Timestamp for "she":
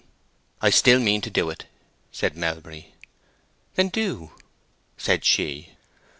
5.23-5.73